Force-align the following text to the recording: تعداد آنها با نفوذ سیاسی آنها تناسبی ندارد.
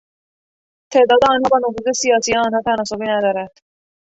تعداد 0.93 1.19
آنها 1.31 1.49
با 1.51 1.57
نفوذ 1.59 1.91
سیاسی 2.01 2.33
آنها 2.37 2.61
تناسبی 2.65 3.05
ندارد. 3.07 3.51